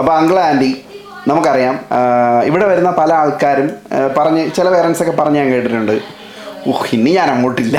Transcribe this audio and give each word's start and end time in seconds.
അപ്പോൾ 0.00 0.12
uncle 0.18 0.38
anti 0.48 0.70
നമുക്കറിയാം 1.30 1.76
ഇവിടെ 2.48 2.66
വരുന്ന 2.70 2.90
പല 3.00 3.10
ആൾക്കാരും 3.22 3.68
പറഞ്ഞ് 4.18 4.42
ചില 4.56 4.66
പേരൻസ് 4.74 5.00
ഒക്കെ 5.04 5.14
പറഞ്ഞ് 5.20 5.38
ഞാൻ 5.40 5.48
കേട്ടിട്ടുണ്ട്. 5.54 5.96
ഓഹ് 6.70 6.86
ഇനി 6.96 7.12
ഞാൻ 7.18 7.28
അങ്ങോട്ടില്ല 7.34 7.78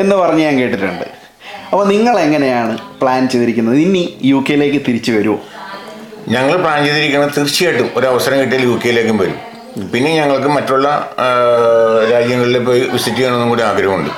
എന്ന് 0.00 0.14
പറഞ്ഞ് 0.22 0.42
ഞാൻ 0.48 0.56
കേട്ടിട്ടുണ്ട്. 0.62 1.06
അപ്പോൾ 1.70 1.84
നിങ്ങൾ 1.92 2.14
എങ്ങനെയാണ് 2.26 2.74
പ്ലാൻ 3.02 3.22
ചെയ്തിരിക്കുന്നത്? 3.32 3.76
ഇനി 3.86 4.02
യു 4.30 4.38
കെയിലേക്ക് 4.48 4.80
തിരിച്ചു 4.88 5.12
വരുമോ 5.16 5.38
ഞങ്ങൾ 6.34 6.54
പ്ലാൻ 6.64 6.78
ചെയ്തിരിക്കുന്നത് 6.86 7.32
തീർച്ചയായിട്ടും 7.36 7.88
ഒരു 7.98 8.06
അവസരം 8.12 8.36
കിട്ടിയാൽ 8.42 8.62
യു 8.68 8.74
കെയിലേക്കും 8.84 9.16
വരും. 9.22 9.38
പിന്നെ 9.92 10.10
ഞങ്ങൾക്ക് 10.20 10.50
മറ്റുള്ള 10.56 10.88
രാജ്യങ്ങളിൽ 12.12 12.58
പോയി 12.68 12.82
വിസിറ്റ് 12.94 13.16
ചെയ്യണമെന്നും 13.18 13.50
കൂടി 13.52 13.64
ആഗ്രഹമുണ്ട്. 13.70 14.10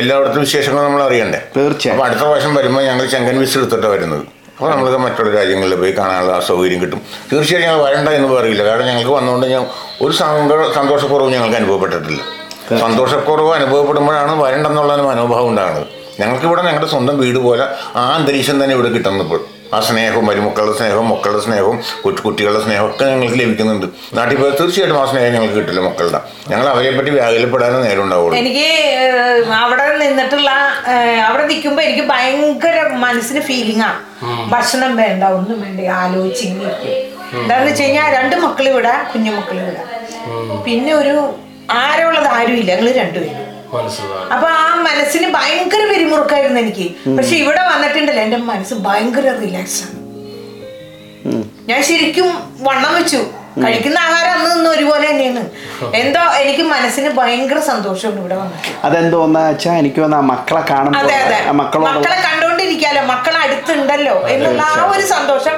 എല്ലായിടത്തും 0.00 0.42
വിശേഷങ്ങൾ 0.46 0.82
നമ്മൾ 0.88 1.02
അറിയണ്ടേ? 1.08 1.40
തീർച്ചയായും. 1.56 1.94
അപ്പോൾ 1.96 2.06
അടുത്ത 2.08 2.22
പ്രാവശ്യം 2.26 2.54
വരുമ്പോൾ 2.60 2.82
ഞങ്ങൾ 2.90 3.04
ചെങ്കൻ 3.14 3.36
വിസ 3.42 3.54
എടുത്തിട്ടാണ് 3.60 3.92
വരുന്നത്. 3.94 4.24
അപ്പോൾ 4.56 4.70
നമ്മൾക്ക് 4.70 4.98
മറ്റുള്ള 4.98 5.30
രാജ്യങ്ങളിൽ 5.34 5.76
പോയി 5.76 5.92
കാണാനുള്ള 5.92 6.32
ആ 6.32 6.40
സൗകര്യം 6.40 6.80
കിട്ടും. 6.82 7.00
തീർച്ചയായും 7.32 7.64
ഞങ്ങൾ 7.66 7.84
വരണ്ട 7.84 8.08
എന്ന് 8.08 8.28
പറയില്ല. 8.28 8.64
കാരണം 8.64 8.86
ഞങ്ങൾക്ക് 8.86 9.10
വന്നുകൊണ്ട് 9.10 9.46
ഞാൻ 9.46 9.66
ഒരു 10.02 10.12
സന്തോഷക്കുറവും 10.74 11.32
ഞങ്ങൾക്ക് 11.32 11.56
അനുഭവപ്പെട്ടിട്ടില്ല. 11.56 12.20
സന്തോഷക്കുറവ് 12.80 13.52
അനുഭവപ്പെടുമ്പോഴാണ് 13.54 14.42
വരണ്ടെന്നുള്ള 14.42 14.96
മനോഭാവം 14.96 15.48
ഉണ്ടാകുന്നത്. 15.48 15.86
ഞങ്ങൾക്കിവിടെ 16.20 16.62
ഞങ്ങളുടെ 16.62 16.88
സ്വന്തം 16.90 17.18
വീട് 17.18 17.38
പോലെ 17.38 17.64
ആ 17.96 18.02
അന്തരീക്ഷം 18.14 18.64
തന്നെ 18.64 18.74
ഇവിടെ 18.76 18.88
കിട്ടുന്നപ്പോൾ 18.88 19.40
ആ 19.74 19.78
സ്നേഹവും 19.86 20.24
മരുമക്കളുടെ 20.28 20.74
സ്നേഹവും 20.78 21.06
മക്കളുടെ 21.12 21.40
സ്നേഹവും 21.44 21.76
കുട്ടി 22.04 22.20
കുട്ടികളുടെ 22.26 22.60
സ്നേഹവും 22.64 22.90
ഒക്കെ 22.90 23.04
ഞങ്ങൾക്ക് 23.12 23.38
ലഭിക്കുന്നുണ്ട്. 23.40 23.86
നാട്ടിൽ 24.16 24.36
പോയി 24.40 24.52
തീർച്ചയായിട്ടും 24.60 24.98
ആ 25.02 25.04
സ്നേഹം 25.10 25.30
ഞങ്ങൾക്ക് 25.36 25.56
കിട്ടില്ല 25.58 25.80
മക്കളുടെ. 25.88 26.20
ഞങ്ങൾ 26.50 26.66
അവരെ 26.72 26.90
പറ്റി 26.96 27.10
വ്യാകുലപ്പെടാനും 27.18 27.80
നേരം 27.86 28.02
ഉണ്ടാവുള്ളൂ 28.06 28.36
എനിക്ക് 28.40 28.68
അവിടെ 29.62 29.86
നിന്നിട്ടുള്ള 30.02 30.50
അവിടെ 31.28 31.44
നിൽക്കുമ്പോ 31.52 31.82
എനിക്ക് 31.88 32.04
ഭയങ്കര 32.12 32.78
മനസ്സിന് 33.06 33.42
ഫീലിംഗ് 33.48 33.84
ആണ് 33.88 34.00
ഭക്ഷണം 34.54 34.92
വേണ്ട 35.02 35.24
ഒന്നും 35.38 35.58
വേണ്ട 35.64 35.80
ആലോചിച്ച് 36.02 36.44
എന്താണെന്ന്. 36.48 37.70
വെച്ച് 37.70 37.82
കഴിഞ്ഞാൽ 37.82 38.08
രണ്ട് 38.18 38.36
മക്കൾ 38.44 38.66
ഇവിടെ 38.74 38.94
കുഞ്ഞു 39.12 39.32
മക്കൾ 39.38 39.56
ഇവിടെ. 39.64 39.82
പിന്നെ 40.66 40.92
ഒരു 41.02 41.14
ആരുള്ളത് 41.82 42.28
ഇല്ല 42.60 42.70
ഞങ്ങൾ 42.72 42.88
രണ്ടുപേരും. 43.02 43.43
അപ്പൊ 44.34 44.48
ആ 44.64 44.66
മനസ്സിന് 44.88 45.28
ഭയങ്കര 45.36 45.82
പിരിമുറുക്കായിരുന്നു 45.92 46.60
എനിക്ക്. 46.64 46.86
പക്ഷെ 47.18 47.34
ഇവിടെ 47.42 47.62
വന്നിട്ടുണ്ടല്ലോ 47.72 48.22
എന്റെ 48.26 48.40
മനസ്സ് 48.50 48.74
ഭയങ്കര 48.88 49.26
റിലാക്സ് 49.44 49.80
ആണ്. 49.86 49.96
ഞാൻ 51.70 51.80
ശരിക്കും 51.88 52.28
വണ്ണം 52.68 52.92
വെച്ചു. 52.98 53.22
കഴിക്കുന്ന 53.62 53.98
ആഹാരം 54.06 54.30
അന്ന് 54.36 54.48
ഇന്ന് 54.54 54.68
ഒരുപോലെ 54.74 55.04
തന്നെയാണ്. 55.10 55.42
എന്തോ 56.00 56.22
എനിക്ക് 56.42 56.64
മനസ്സിന് 56.72 57.10
ഭയങ്കര 57.18 57.58
സന്തോഷമുണ്ട് 57.68 58.20
ഇവിടെ 58.22 58.36
വന്നിട്ട്. 58.40 58.70
അതെന്തോ 58.86 59.18
വെച്ചാൽ 59.36 59.76
എനിക്ക് 59.82 60.00
മക്കളെ 60.32 60.62
കാണുമ്പോൾ 60.70 60.98
അതെ 61.02 61.16
അതെ. 61.24 61.38
മക്കളെ 61.60 62.18
കണ്ടോണ്ടിരിക്കാലോ 62.28 63.02
മക്കൾ 63.12 63.36
അടുത്തുണ്ടല്ലോ 63.44 64.16
എന്നുള്ള 64.34 64.62
ആ 64.72 64.74
ഒരു 64.94 65.04
സന്തോഷം 65.14 65.56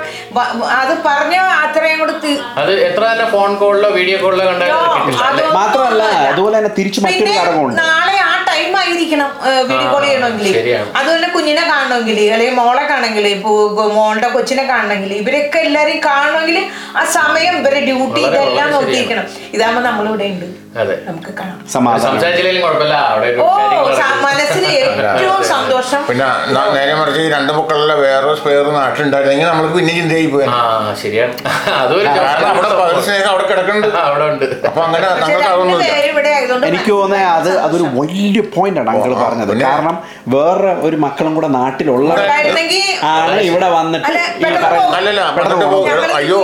അത് 0.80 0.92
പറഞ്ഞ 1.06 1.36
അത്രയും 1.64 1.98
കൂടെ 2.00 2.14
അത് 2.62 2.72
എത്ര 2.88 3.02
തന്നെ 3.10 3.26
ഫോൺ 3.34 3.50
കോളിലോ 3.62 3.88
വീഡിയോ 3.98 4.18
കോളിലോ 4.24 4.44
കണ്ടാലും 4.50 5.52
മാത്രമല്ല 5.60 6.02
അതുപോലെ 6.30 6.54
തന്നെ 6.58 6.72
തിരിച്ചു 6.78 7.00
മറ്റൊരു 7.06 7.32
ഘടകമുണ്ട് 7.40 7.78
നാളെ 7.82 8.16
ആ 8.26 8.32
ടൈം 8.50 8.74
ആയിരിക്കണം 8.82 9.30
വീഡിയോ 9.70 9.88
കോൾ 9.92 10.02
ചെയ്യണമെങ്കിൽ 10.06 10.48
ശരിയാണ്. 10.58 10.88
അതുപോലെ 11.00 11.28
കുഞ്ഞിനെ 11.36 11.64
കാണണമെങ്കിൽ 11.72 12.18
അല്ലെങ്കിൽ 12.34 12.56
മോളെ 12.60 12.84
കാണണമെങ്കിൽ 12.90 13.26
ഇപ്പൊ 13.28 13.50
മോളുടെ 13.98 14.28
കൊച്ചിനെ 14.36 14.64
കാണണമെങ്കിൽ 14.72 15.12
ഇവരൊക്കെ 15.22 15.60
എല്ലാരെയും 15.68 16.00
കാണണമെങ്കിൽ 16.10 16.58
ആ 17.00 17.04
സമയം 17.18 17.56
ഇവരെ 17.62 17.80
ഡ്യൂട്ടി 17.88 18.20
ഇതെല്ലാം 18.28 18.70
നോക്കിയിരിക്കണം. 18.76 19.26
ഇതാകുമ്പോ 19.56 19.82
നമ്മളിവിടെ 19.88 20.28
ഉണ്ട്. 20.34 20.46
നമുക്ക് 20.76 21.32
കാണാം. 21.38 21.58
സമാധാനം. 21.72 22.04
സംസാരിച്ചില്ലെങ്കിലും 22.06 22.66
കുഴപ്പമില്ല. 22.66 22.96
അവിടെ 23.06 23.26
ഒരു 23.26 23.40
ഓ 23.40 23.48
സ- 23.96 24.16
മനസ്സിന് 24.22 24.68
ഏറ്റവും 24.72 25.44
സന്തോഷം. 25.44 26.00
പിന്നെ 26.06 26.26
ന- 26.52 26.70
നേരെ 26.74 26.94
മറിച്ച് 26.94 27.20
ഈ 27.20 27.28
രണ്ട് 27.28 27.52
മക്കളുടെ 27.52 27.94
വേറെ 27.96 28.34
സ്പെയർ 28.34 28.66
നാട്ടിലുണ്ടായിരുന്നെങ്കിൽ 28.72 29.46
നമ്മൾ 29.46 29.66
പിന്നെ 29.68 29.94
ചിന്തയായി 29.94 30.26
പോയി 30.26 30.46
ആ 30.50 30.58
ശരിയാണ്. 31.02 31.34
അതൊരു 31.76 32.06
കാരണം 32.18 32.48
അവിടെ 32.48 32.68
പകുതി 32.74 33.02
സ്നേഹം 33.06 33.30
അവിടെ 33.30 33.46
കിടക്കുന്നുണ്ട്. 33.46 33.96
ആ, 33.96 34.04
അവിടെ 34.04 34.24
ഉണ്ട്. 34.24 34.44
അപ്പൊ 34.66 34.82
അങ്ങനെ 34.82 35.06
പക്ഷെ 35.08 35.20
ഞങ്ങൾക്ക് 35.22 35.48
അതൊന്നുമില്ല. 35.48 35.84
രണ്ടുപേരും 35.84 36.10
ഇവിടെ 36.12 36.28
ആയതുകൊണ്ട് 36.28 36.66
എനിക്ക് 36.66 36.90
തോന്നുന്നത് 36.90 37.28
അത് 37.32 37.58
അതൊരു 37.58 37.86
വലിയ 37.94 38.40
പോയിന്റ് 38.56 38.80
ആണ് 38.80 38.90
അങ്കിൾ 38.90 39.12
ആ, 39.14 39.22
പറഞ്ഞത്. 39.24 39.48
പിന്നെ- 39.48 39.68
കാരണം 39.68 39.96
വേറെ 40.28 40.72
ഒരു 40.80 40.96
മക്കളും 40.96 41.34
കൂടെ 41.34 41.46
നാട്ടിലുള്ള 41.56 42.10
ഉണ്ടായിരുന്നെങ്കിൽ 42.16 42.82
ആണ് 43.06 43.40
ഇവിടെ 43.42 43.68
വന്നിട്ട് 43.70 44.06
അല്ല, 44.06 44.18
ഈ 44.18 44.42
പെട്ടെന്ന് 44.42 44.60
പറയുന്ന- 44.60 44.82
പോകും. 44.82 44.96
അല്ലല്ല 44.96 45.20
പെട്ടെന്ന് 45.28 45.54
വന്നിട്ട് 45.56 45.72
പോകും. 45.72 45.86
പോ- 45.86 45.94
ഞങ്ങൾ 45.94 46.12
അയ്യോ 46.16 46.38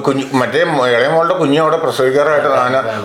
കുഞ്ഞ് 0.00 0.24
മറ്റേ 0.34 0.60
ഇളയ 0.88 1.08
മോളുടെ 1.08 1.34
കുഞ്ഞ് 1.34 1.60
അവിടെ 1.60 1.76
പ്രസവിക്കാറായിട്ട് 1.76 2.48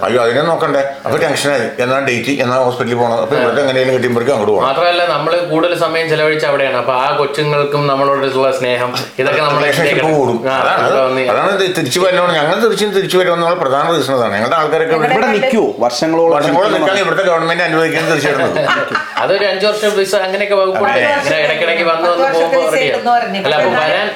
അയ്യോ 0.03 0.21
അതിനെ 0.23 0.41
നോക്കണ്ടേ? 0.61 0.81
അപ്പൊ 1.05 1.17
ടെൻഷനായി. 1.23 1.65
എന്നാ 1.83 1.97
ഡേറ്റ്? 2.07 2.33
എന്നാ 2.43 2.55
ഹോസ്പിറ്റലിൽ 2.65 2.97
പോകണം 2.99 3.17
അപ്പൊ 3.23 3.35
ഇവർക്ക് 3.39 3.61
എങ്ങനെയും 3.63 3.89
കിട്ടിയപ്പോഴേക്കും 3.95 4.33
അങ്ങോട്ട് 4.35 4.53
പോകണം 4.53 4.67
മാത്രമല്ല 4.69 5.03
നമ്മൾ 5.13 5.33
കൂടുതൽ 5.51 5.73
സമയം 5.85 6.05
ചെലവഴിച്ച 6.11 6.45
അവിടെയാണ്. 6.51 6.77
അപ്പൊ 6.81 6.93
ആ 7.03 7.07
കൊച്ചുങ്ങൾക്കും 7.19 7.81
നമ്മളോടുള്ള 7.91 8.51
സ്നേഹം 8.59 8.91
ഇതൊക്കെ 9.21 9.41
നമ്മളെ 9.45 9.61
റിലേഷൻഷിപ്പ് 9.63 10.09
കൂടും. 10.19 10.37
അതാണ്. 10.57 11.23
അതാണ് 11.33 11.51
ഇത് 11.57 11.65
തിരിച്ചു 11.79 11.99
വരണം 12.05 12.33
ഞങ്ങൾ 12.37 12.55
തിരിച്ചും 12.65 12.91
തിരിച്ചു 12.97 13.17
വരുമെന്നുള്ള 13.21 13.55
പ്രധാന 13.63 13.85
റീസൺ 13.95 14.13
അതാണ്. 14.19 14.33
ഞങ്ങളുടെ 14.37 14.57
ആൾക്കാരൊക്കെ 14.59 14.95
ഇവിടെ 15.09 15.29
നിൽക്കൂ 15.35 15.63
വർഷങ്ങളോളം 15.85 16.35
വർഷങ്ങളോളം. 16.37 16.73
നിൽക്കാൻ 16.77 16.99
ഇവിടുത്തെ 17.03 17.25
ഗവൺമെന്റ് 17.31 17.65
അനുവദിക്കുന്നത് 17.69 18.13
തീർച്ചയായിട്ടും 18.13 18.99
അതൊരു 19.23 19.45
അഞ്ചു 19.45 19.65
വർഷം 19.67 19.91
വിസ 19.97 20.13
അങ്ങനെയൊക്കെ 20.27 20.55
വകുപ്പുണ്ട്. 20.55 20.99
ഇടയ്ക്കിടയ്ക്ക് 21.39 21.85
വന്നു 21.91 22.07
വന്ന് 22.11 22.45
പോകുമ്പോൾ. 22.45 23.21
അല്ല 23.45 23.55
വരാൻ 23.77 24.07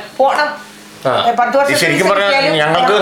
പത്ത് 1.39 1.75
ശരിക്കും 1.81 2.07
പറഞ്ഞാൽ 2.11 2.45
ഞങ്ങൾക്ക്. 2.61 2.95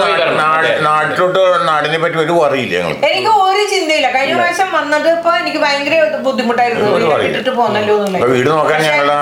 നാട്ടിലോട്ട് 0.90 1.41
നാടിനെ 1.69 2.00
പറ്റി 2.03 2.18
ഒരു 2.25 2.36
അറിയില്ല 2.47 2.74
ഞങ്ങൾക്ക്. 2.81 3.06
എനിക്ക് 3.09 3.31
ഒരു 3.47 3.64
ചിന്തയില്ല. 3.74 4.08
കഴിഞ്ഞ 4.16 4.34
പ്രാവശ്യം 4.40 4.69
വന്നത് 4.78 5.09
ഇപ്പൊ 5.16 5.31
എനിക്ക് 5.41 5.59
ഭയങ്കര 5.66 5.96
ബുദ്ധിമുട്ടായിരുന്നു. 6.28 6.90
ഇട്ടിട്ട് 7.28 7.53
പോന്നല്ലോ 7.59 7.96
വീട് 8.34 8.50
നോക്കാൻ 8.53 8.80
ഞങ്ങളുടെ 8.88 9.18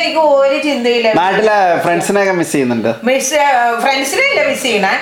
എനിക്ക് 0.00 0.22
ഒരു 0.40 0.58
ചിന്തയില്ല. 0.68 1.08
നാട്ടിലെ 1.22 1.58
ഫ്രണ്ട്സിനെ 1.84 2.24
മിസ് 2.40 2.52
ചെയ്യുന്നുണ്ട്. 2.54 2.90
മിസ് 3.10 3.40
ഫ്രണ്ട്സിനെ 3.84 4.26
ഇല്ല 4.32 4.42
മിസ് 4.50 4.64
ചെയ്യണേ. 4.68 4.92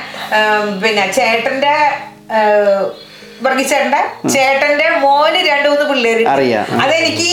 പിന്നെ 0.84 1.06
ചേട്ടന്റെ 1.19 1.75
വർഗീച്ചേട്ടന്റെ 3.47 4.00
ചേട്ടന്റെ 4.34 4.87
മോന് 5.03 5.41
രണ്ടു 5.50 5.69
മൂന്ന് 5.72 5.84
പിള്ളേര്. 5.91 6.25
അറിയാം. 6.34 6.65
അതെനിക്ക് 6.84 7.33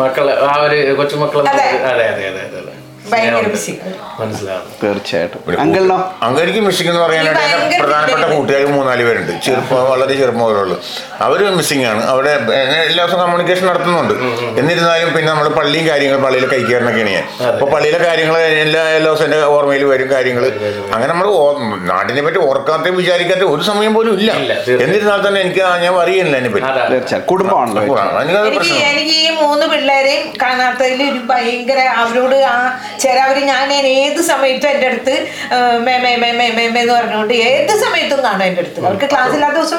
മക്കൾ 0.00 0.26
ആ 0.50 0.52
ഒരു 0.66 0.78
കൊച്ചുമക്കളെ 0.98 1.48
അതെ 1.54 1.66
അതെ 1.92 2.04
അതെ 2.30 2.42
അതെ. 2.60 2.74
ഭയങ്കര 3.12 3.54
ചെയ്യും 3.64 3.94
മനസ്സിലാവും 4.20 4.66
തീർച്ചയായിട്ടും. 4.82 5.40
അങ്കിളിനോ? 5.62 5.96
അങ്ങേക്ക് 6.26 6.60
മിസ്സിംഗ് 6.66 6.90
എന്ന് 6.92 7.02
പറയാനായിട്ട് 7.02 7.44
എന്റെ 7.56 7.78
പ്രധാനപ്പെട്ട. 7.82 8.24
കൂട്ടുകാർ 8.32 8.64
മൂന്നാൽ 8.76 9.00
പേരുണ്ട്. 9.08 9.32
ചെറുപ്പം 9.46 9.82
വളരെ 9.90 10.14
ചെറുപ്പം 10.20 10.42
അവർ 11.26 11.40
മിസ്സിംഗ് 11.58 11.86
ആണ്. 11.90 12.02
അവിടെ 12.12 12.32
എല്ലാ 12.88 13.02
ദിവസവും 13.04 13.20
കമ്മ്യൂണിക്കേഷൻ 13.22 13.66
നടത്തുന്നുണ്ട്. 13.70 14.14
എന്നിരുന്നാലും 14.60 15.08
പിന്നെ 15.16 15.28
നമ്മൾ 15.32 15.48
പള്ളിയും 15.58 15.86
കാര്യങ്ങൾ 15.88 16.18
പള്ളിയിലെ 16.26 16.48
കൈക്കാരനൊക്കെയാണ് 16.54 17.12
ഞാൻ 17.16 17.24
അപ്പോൾ 17.52 17.68
പള്ളിയിലെ 17.74 18.00
കാര്യങ്ങൾ 18.06 18.36
എല്ലാ 18.64 18.82
എല്ലാ 18.98 19.10
ദിവസവും 19.10 19.26
എന്റെ 19.28 19.40
ഓർമ്മയിൽ 19.56 19.84
വരും 19.92 20.10
കാര്യങ്ങൾ. 20.14 20.44
അങ്ങനെ 20.94 21.10
നമ്മൾ 21.12 21.28
നാടിനെ 21.92 22.22
പറ്റി 22.28 22.38
ഓർക്കാത്ത 22.50 22.94
വിചാരിക്കാത്ത 23.00 23.44
ഒരു 23.54 23.62
സമയം 23.70 23.94
പോലും 23.94 24.12
ഇല്ല. 24.20 24.30
എന്നിരുന്നാൽ 24.84 25.20
തന്നെ 25.28 25.40
എനിക്ക് 25.46 25.62
ഞാൻ 25.84 25.94
അറിയില്ല 26.04 26.34
അതിനെ 26.36 26.52
പറ്റി. 26.54 27.20
കുടുംബമാണല്ലോ 27.32 27.82
എനിക്ക് 28.90 29.16
ഈ 29.26 29.30
മൂന്ന് 29.42 29.66
പിള്ളേരെയും 29.72 30.26
കാണാത്തതിൽ 30.42 31.00
ഒരു 31.12 31.20
ഭയങ്കര 31.32 31.80
അവരോട് 32.02 32.36
ആ 32.52 32.54
ചിലവര് 33.00 33.40
ഞാൻ 33.44 33.72
ഏത് 33.72 34.22
സമയത്തും 34.22 34.70
എന്റെ 34.70 34.86
അടുത്ത് 34.86 35.14
മേമേ 35.78 36.06
മേ 36.06 36.16
മേ 36.16 36.32
മേ 36.32 36.50
മേ 36.50 36.50
മേ 36.50 36.68
മേ 36.68 36.80
എന്ന് 36.80 36.92
പറഞ്ഞുകൊണ്ട് 36.92 37.34
ഏത് 37.34 37.80
സമയത്തും 37.80 38.22
കാണും 38.24 38.44
എന്റെ 38.44 38.60
അടുത്ത്. 38.60 38.86
അവർക്ക് 38.86 39.10
ക്ലാസ് 39.10 39.34
ഇല്ലാത്ത 39.34 39.54
ദിവസം 39.54 39.78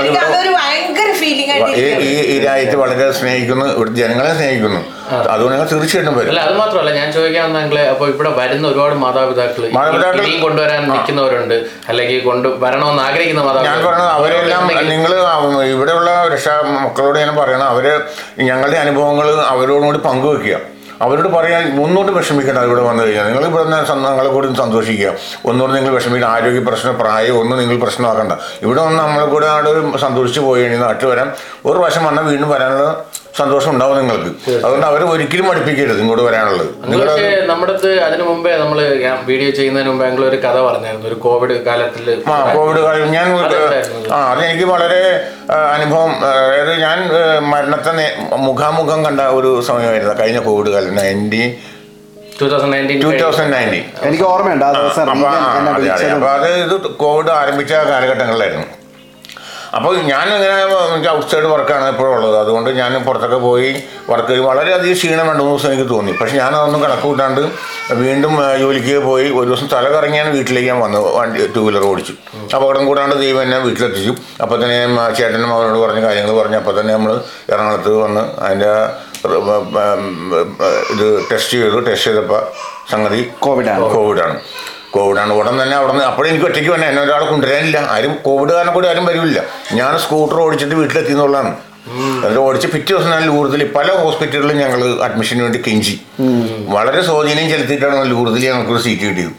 എനിക്ക് 0.00 0.18
അതൊരു 0.18 0.48
ഭയങ്കര 0.48 1.12
ഫീലിംഗ് 1.12 1.52
ആയിട്ട് 1.52 1.70
ഈ 1.70 1.74
ഈ 1.74 1.84
ഇരിക്കുകയാണ്. 1.84 2.26
ഈ 2.26 2.38
രാജ്യത്ത് 2.38 2.76
വളരെ 2.76 3.12
സ്നേഹിക്കുന്നു 3.12 3.66
ഇവിടുത്തെ 3.66 3.98
ജനങ്ങളെ 3.98 4.34
സ്നേഹിക്കുന്നു. 4.34 4.80
അതുകൊണ്ട് 5.28 5.56
ഞങ്ങൾ 5.56 5.70
തീർച്ചയായിട്ടും 5.72 6.18
വരും. 6.18 6.28
അല്ല 6.28 6.40
അത് 6.40 6.56
മാത്രമല്ല 6.56 6.90
ഞാൻ 6.90 7.12
ചോദിക്കാന്നെങ്കിൽ 7.12 7.80
അപ്പൊ 7.80 8.06
ഇവിടെ 8.06 8.28
വരുന്ന 8.30 8.68
ഒരുപാട് 8.68 8.94
മാതാപിതാക്കൾ 8.94 9.70
മാതാപിതാക്കൾ- 9.72 10.22
ഇനിയും 10.24 10.42
കൊണ്ടുവരാൻ 10.42 10.88
നിൽക്കുന്നവരുണ്ട്. 10.90 11.54
അല്ലെങ്കിൽ 11.88 12.20
കൊണ്ട് 12.20 12.48
വരണമെന്ന് 12.48 13.02
ആഗ്രഹിക്കുന്ന 13.02 13.44
ഞാൻ 13.44 13.54
മാതാപിതാക്കൾ 13.54 14.02
അവരെല്ലാം 14.02 14.66
നിങ്ങൾ 14.88 15.12
ഇവിടെയുള്ള 15.64 16.28
രക്ഷാ 16.34 16.60
മക്കളോട് 16.84 17.18
ഞാൻ 17.18 17.36
പറയണം. 17.36 17.68
അവർ 17.68 18.02
ഞങ്ങളുടെ 18.38 18.76
അനുഭവങ്ങൾ 18.76 19.40
അവരോടുകൂടി 19.46 19.98
പങ്കുവെക്കുക. 19.98 20.77
അവരോട് 21.02 21.28
പറയാൻ 21.28 21.64
ഒന്നുകൊണ്ട് 21.84 22.12
വിഷമിക്കേണ്ട 22.12 22.58
ഇവിടെ 22.58 22.80
വന്നു 22.80 23.02
കഴിഞ്ഞാൽ 23.04 23.26
നിങ്ങൾ 23.26 23.44
ഇവിടെ 23.46 23.64
ഞങ്ങളെ 23.64 24.30
കൂടി 24.30 24.54
സന്തോഷിക്കുക. 24.54 25.12
ഒന്നുകൊണ്ട് 25.46 25.76
നിങ്ങൾ 25.76 25.94
വിഷമിക്കുക 25.94 26.28
ആരോഗ്യ 26.28 26.60
പ്രശ്നം 26.68 26.98
പ്രായം 26.98 27.40
ഒന്നും 27.40 27.58
നിങ്ങൾ 27.58 27.78
പ്രശ്നമാക്കണ്ട. 27.84 28.32
ഇവിടെ 28.62 28.80
വന്ന് 28.82 28.98
നമ്മളെ 29.02 29.26
കൂടെ 29.26 29.46
അവിടെ 29.46 29.98
സന്തോഷിച്ച് 29.98 30.40
പോയി 30.40 30.62
കഴിഞ്ഞാൽ 30.62 30.80
നാട്ടിൽ 30.80 31.06
വരാൻ 31.06 31.32
ഒരു 31.66 31.78
പ്രാവശ്യം 31.78 32.04
വന്നാൽ 32.04 32.24
വീണ്ടും 32.24 32.50
വരാനുള്ള 32.50 33.04
സന്തോഷം 33.38 33.70
ഉണ്ടാവും 33.70 33.96
നിങ്ങൾക്ക് 33.98 34.30
അതുകൊണ്ട് 34.56 34.86
അവരെ 34.86 35.04
ഒരിക്കലും 35.04 35.46
മടുപ്പിക്കരുത് 35.48 36.00
ഇങ്ങോട്ട് 36.00 36.24
വരാനുള്ളത്. 36.24 36.68
പക്ഷേ 37.02 37.28
നമ്മുടെ 37.46 37.72
അടുത്ത് 37.72 37.90
അതിനു 38.00 38.22
മുമ്പേ 38.22 38.52
നമ്മൾ 38.56 38.78
വീഡിയോ 39.24 39.50
ചെയ്യുന്നതിന് 39.50 39.90
മുമ്പ് 39.90 40.04
ഞങ്ങൾ 40.04 40.24
ഒരു 40.24 40.36
കഥ 40.36 40.58
പറഞ്ഞായിരുന്നു. 40.60 41.06
ഒരു 41.08 41.14
കോവിഡ് 41.14 41.56
കാലത്തിൽ 41.64 42.06
ആ 42.28 42.54
കോവിഡ് 42.54 42.80
കാലം 42.86 43.10
ഞാൻ? 43.12 43.26
ആ 44.12 44.18
അതെനിക്ക് 44.32 44.64
വളരെ 44.64 45.02
അനുഭവം 45.74 46.12
അതായത് 46.26 46.74
ഞാൻ 46.80 46.98
മരണത്തെ 47.50 48.06
മുഖാമുഖം 48.48 49.04
കണ്ട 49.04 49.20
ഒരു 49.20 49.60
സമയമായിരുന്നു. 49.68 50.14
കഴിഞ്ഞ 50.20 50.38
കോവിഡ് 50.38 50.72
കാലം 50.76 50.94
നയന്റീൻ 50.94 51.50
എനിക്ക് 54.02 54.24
ഓർമ്മയുണ്ട്. 54.24 54.64
അതെ, 54.64 54.78
അതെ. 54.78 55.04
വിളിച്ചതും. 55.76 56.10
അപ്പൊ 56.16 56.28
അത് 56.28 56.48
ഇത് 56.64 56.74
കോവിഡ് 57.04 57.30
ആരംഭിച്ച 57.30 57.72
കാലഘട്ടങ്ങളിലായിരുന്നു. 57.90 58.66
അപ്പോൾ 59.76 59.92
ഞാൻ 60.10 60.26
ഇങ്ങനെ 60.34 60.54
എനിക്ക് 60.92 61.08
ഔട്ട്സൈഡ് 61.16 61.48
വർക്കാണ് 61.52 61.84
എപ്പോഴും 61.92 62.12
ഉള്ളത്. 62.16 62.36
അതുകൊണ്ട് 62.42 62.70
ഞാൻ 62.78 62.92
പുറത്തൊക്കെ 63.06 63.38
പോയി 63.46 63.70
വർക്ക് 64.10 64.34
വളരെയധികം 64.46 64.96
ക്ഷീണം 64.98 65.26
രണ്ട് 65.30 65.42
മൂന്ന് 65.42 65.54
ദിവസം 65.54 65.70
എനിക്ക് 65.72 65.86
തോന്നി. 65.94 66.12
പക്ഷെ 66.20 66.34
ഞാൻ 66.42 66.52
അതൊന്നും 66.58 66.80
കണക്ക് 66.84 67.04
കൂട്ടാണ്ട് 67.08 67.42
വീണ്ടും 68.02 68.32
ജോലിക്ക് 68.62 68.94
പോയി 69.08 69.26
ഒരു 69.38 69.46
ദിവസം 69.50 69.68
തല 69.74 69.88
കറങ്ങിയാണ് 69.96 70.30
വീട്ടിലേക്ക് 70.36 70.68
ഞാൻ 70.72 70.80
വന്നു 70.84 71.00
വണ്ടി 71.18 71.46
ടൂ 71.56 71.62
വീലർ 71.66 71.84
ഓടിച്ചു. 71.90 72.14
അപകടം 72.56 72.86
കൂടാണ്ട് 72.90 73.14
ദൈവം 73.24 73.42
എന്നെ 73.46 73.58
വീട്ടിലെത്തിച്ചു. 73.66 74.14
അപ്പോൾ 74.44 74.56
തന്നെ 74.62 74.78
ചേട്ടനും 75.18 75.52
അവരോട് 75.56 75.78
പറഞ്ഞ 75.84 76.02
കാര്യങ്ങൾ 76.06 76.32
പറഞ്ഞു 76.40 76.58
അപ്പോൾ 76.62 76.74
തന്നെ 76.80 76.94
നമ്മൾ 76.98 77.12
എറണാകുളത്ത് 77.52 77.92
വന്ന് 78.06 78.24
അതിന്റെ 78.46 78.72
ഇത് 80.94 81.06
ടെസ്റ്റ് 81.30 81.54
ചെയ്തു. 81.60 81.78
ടെസ്റ്റ് 81.90 82.08
ചെയ്തപ്പോൾ 82.10 82.42
സംഗതി 82.92 83.22
കോവിഡാണ്. 83.46 83.86
കോവിഡാണ് 83.96 84.36
കോവിഡാണ് 84.90 85.32
ഉടൻ 85.32 85.62
തന്നെ 85.62 85.76
അവിടെ 85.76 85.92
നിന്ന് 85.92 86.04
അപ്പോഴും 86.04 86.28
എനിക്ക് 86.28 86.46
ഒറ്റയ്ക്ക് 86.46 86.70
വന്നെ. 86.70 86.88
എന്നെ 86.88 87.02
ഒരാൾ 87.02 87.30
കൊണ്ടുവരാനില്ല. 87.30 87.78
ആരും 87.90 88.18
കോവിഡ് 88.22 88.50
കാരണം 88.50 88.74
കൂടി 88.74 88.88
ആരും 88.88 89.06
വരില്ല. 89.06 89.44
ഞാൻ 89.72 89.98
സ്കൂട്ടർ 89.98 90.40
ഓടിച്ചിട്ട് 90.40 90.74
വീട്ടിലെത്തി 90.74 91.10
എന്നുള്ളതാണ്. 91.10 91.56
അത് 92.26 92.36
ഓടിച്ച് 92.44 92.68
പിറ്റേ 92.74 92.90
ദിവസം 92.92 93.10
ഞാൻ 93.14 93.22
ലൂർദിൽ 93.30 93.62
പല 93.76 93.88
ഹോസ്പിറ്റലിലും 94.02 94.56
ഞങ്ങൾ 94.62 94.80
അഡ്മിഷന് 95.06 95.42
വേണ്ടി 95.46 95.58
കെഞ്ചി 95.66 95.94
വളരെ 96.76 97.00
സ്വാധീനം 97.08 97.46
ചെലുത്തിയിട്ടാണ് 97.52 97.96
ലൂർദിൽ 98.12 98.42
ഞങ്ങൾക്ക് 98.48 98.82
സീറ്റ് 98.86 99.04
കിട്ടിയത്. 99.08 99.32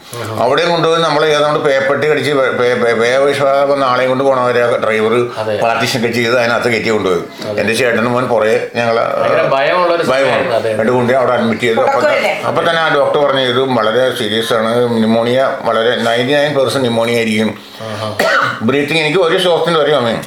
അവിടെ 0.44 0.64
കൊണ്ടുപോയി 0.70 1.00
നമ്മൾ 1.06 1.22
ഏതാണ്ട് 1.36 1.58
പേപ്പട്ടി 1.66 2.06
കടിച്ച് 2.10 2.32
വേവിഷ്വാ 3.02 3.52
നാളെയും 3.84 4.10
കൊണ്ട് 4.12 4.24
പോണവരെ 4.28 4.62
ഡ്രൈവർ. 4.84 5.14
പാർട്ടീഷൻ 5.64 5.98
ഒക്കെ 6.00 6.10
ചെയ്ത് 6.18 6.36
അതിനകത്ത് 6.40 6.68
കയറ്റി 6.74 6.90
കൊണ്ടുപോയി. 6.96 7.22
എന്റെ 7.60 7.74
ചേട്ടനും 7.80 8.10
മോൻ 8.14 8.26
പുറകെ 8.32 8.56
ഞങ്ങൾ 8.78 8.96
ഭയമാണ് 8.96 9.50
ഭയമുള്ളൊരു 9.56 10.04
സമയമായിരുന്നു, 10.10 10.54
അതെ. 10.60 10.70
രണ്ട് 10.80 10.92
കൊണ്ട് 10.96 11.12
അവിടെ 11.20 11.34
അഡ്മിറ്റ് 11.38 11.64
ചെയ്തു. 11.66 11.80
അപ്പോൾ 11.86 12.06
അപ്പൊ 12.50 12.60
തന്നെ 12.68 12.80
ആ 12.84 12.88
ഡോക്ടർ 12.98 13.18
പറഞ്ഞു 13.26 13.44
ഇത് 13.52 13.60
വളരെ 13.78 14.04
സീരിയസ് 14.20 14.52
ആണ്. 14.58 14.72
ന്യൂമോണിയ 15.02 15.40
വളരെ 15.68 15.92
നയന്റി 16.08 16.34
നയൻ 16.38 16.52
പെർസെന്റ് 16.58 16.86
ന്യൂമോണിയ 16.88 17.16
ആയിരിക്കും 17.22 17.50
ബ്രീത്തിങ് 18.68 19.00
എനിക്ക് 19.04 19.20
ഒരു 19.26 19.36
ശ്വാസത്തിന്റെ 19.44 19.78
വരെ 19.82 19.92
അമ്മയും 20.00 20.22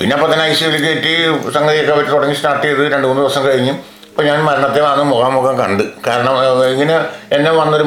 പിന്നെ 0.00 0.12
അപ്പോൾ 0.16 0.28
തന്നെ 0.32 0.44
ഐ 0.50 0.52
സിയിൽ 0.58 0.74
കയറ്റി 0.84 1.10
സംഗതിയൊക്കെ 1.54 1.94
വെച്ച് 1.96 2.12
തുടങ്ങി 2.12 2.34
സ്റ്റാർട്ട് 2.36 2.62
ചെയ്ത് 2.66 2.82
രണ്ട് 2.92 3.06
മൂന്ന് 3.06 3.20
ദിവസം 3.22 3.42
കഴിഞ്ഞു 3.46 3.72
അപ്പോൾ 4.10 4.24
ഞാൻ 4.28 4.38
മരണത്തെ 4.46 4.80
വന്ന് 4.84 5.04
മുഖാമുഖം 5.10 5.56
കണ്ട്. 5.58 5.82
കാരണം 6.06 6.34
ഇങ്ങനെ 6.74 6.94
എന്നെ 7.36 7.50
വന്നൊരു 7.58 7.86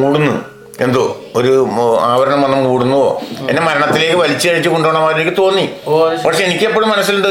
മൂടുന്നു. 0.00 0.32
എന്തോ? 0.84 1.02
ഒരു 1.38 1.52
ആവരണം 2.10 2.40
വന്ന് 2.44 2.58
മൂടുന്നുവോ 2.66 3.08
എന്നെ 3.50 3.62
മരണത്തിലേക്ക് 3.68 4.16
വലിച്ചഴിച്ച് 4.22 4.68
കൊണ്ടുപോകണ 4.74 4.98
മാതിരി 5.04 5.22
എനിക്ക് 5.22 5.36
തോന്നി. 5.42 5.64
പക്ഷെ 6.26 6.42
എനിക്ക് 6.48 6.64
എപ്പോഴും 6.70 6.88
മനസ്സിലുണ്ട് 6.94 7.28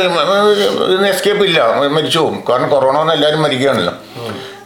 ഇതിന് 0.94 1.10
എസ്കേപ്പ് 1.14 1.44
ഇല്ല. 1.50 1.60
മരിച്ചു 1.98 2.20
പോകും. 2.20 2.38
കാരണം 2.50 2.70
കൊറോണ 2.76 2.96
വന്ന് 3.02 3.14
എല്ലാവരും 3.18 3.44
മരിക്കുകയാണല്ലോ. 3.48 3.94